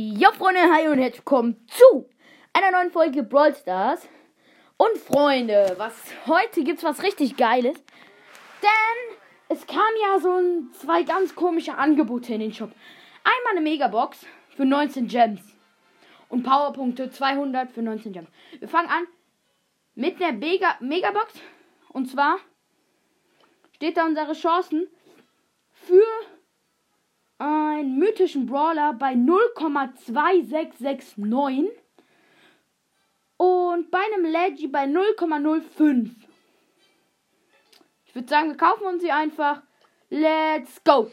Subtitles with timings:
[0.00, 2.08] Ja, Freunde, hi und herzlich willkommen zu
[2.52, 4.08] einer neuen Folge Brawl Stars.
[4.76, 5.92] Und Freunde, was
[6.28, 7.74] heute gibt's was richtig Geiles.
[8.62, 9.16] Denn
[9.48, 12.70] es kam ja so ein, zwei ganz komische Angebote in den Shop.
[13.24, 15.40] Einmal eine Megabox für 19 Gems.
[16.28, 18.28] Und Powerpunkte 200 für 19 Gems.
[18.56, 19.04] Wir fangen an
[19.96, 21.34] mit der Mega Megabox.
[21.88, 22.38] Und zwar
[23.72, 24.86] steht da unsere Chancen
[25.72, 26.37] für
[27.38, 31.70] einen mythischen Brawler bei 0,2669
[33.36, 36.10] und bei einem Leggy bei 0,05.
[38.06, 39.62] Ich würde sagen, wir kaufen uns sie einfach.
[40.10, 41.10] Let's go.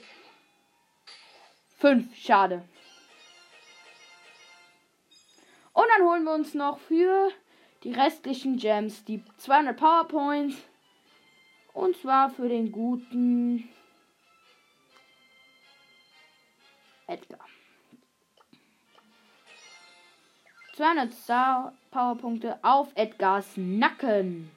[1.77, 2.63] 5, schade.
[5.73, 7.29] Und dann holen wir uns noch für
[7.83, 10.55] die restlichen Gems die 200 Powerpoints.
[11.73, 13.67] Und zwar für den guten
[20.75, 24.51] 200 Star Powerpunkte auf Edgars Nacken.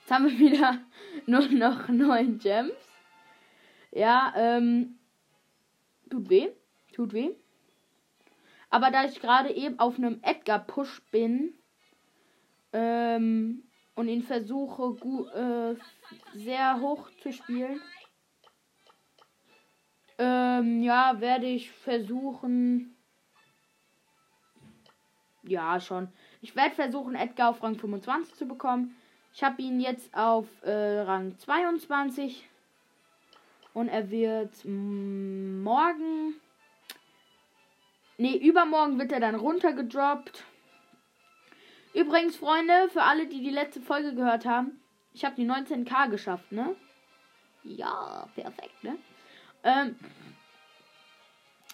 [0.00, 0.78] Jetzt haben wir wieder
[1.26, 2.72] nur noch 9 Gems.
[3.92, 4.98] Ja, ähm.
[6.10, 6.48] Tut weh.
[6.92, 7.30] Tut weh.
[8.70, 11.54] Aber da ich gerade eben auf einem Edgar-Push bin
[12.72, 13.62] ähm,
[13.94, 14.96] und ihn versuche
[15.36, 17.80] äh, sehr hoch zu spielen,
[20.18, 22.96] ähm, ja, werde ich versuchen.
[25.42, 26.08] Ja, schon.
[26.40, 28.96] Ich werde versuchen, Edgar auf Rang 25 zu bekommen.
[29.34, 32.48] Ich habe ihn jetzt auf äh, Rang 22.
[33.74, 36.34] Und er wird morgen.
[38.18, 40.44] Ne, übermorgen wird er dann runtergedroppt.
[41.94, 44.80] Übrigens, Freunde, für alle, die die letzte Folge gehört haben,
[45.12, 46.74] ich habe die 19k geschafft, ne?
[47.64, 48.96] Ja, perfekt, ne?
[49.62, 49.96] Ähm,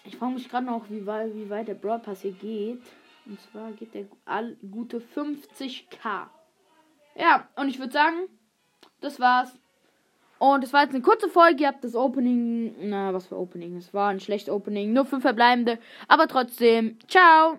[0.03, 2.81] ich frage mich gerade noch, wie weit, wie weit der Brawl Pass hier geht.
[3.29, 6.27] Und zwar geht der all, gute 50k.
[7.15, 8.27] Ja, und ich würde sagen,
[9.01, 9.55] das war's.
[10.39, 11.63] Und es war jetzt eine kurze Folge.
[11.63, 12.73] Ihr habt das Opening.
[12.89, 13.75] Na, was für Opening?
[13.77, 14.93] Es war ein schlechtes Opening.
[14.93, 15.77] Nur fünf verbleibende.
[16.07, 16.97] Aber trotzdem.
[17.07, 17.57] Ciao.